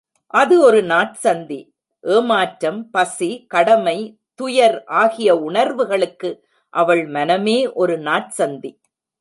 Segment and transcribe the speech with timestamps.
[0.33, 1.57] அது ஒரு நாற்சந்தி,
[2.03, 3.97] ஏமாற்றம், பசி, கடமை,
[4.35, 6.31] துயர் ஆகிய உணர்வுகளுக்கு
[6.73, 8.71] அவள் மனமே ஒரு நாற்சந்தி.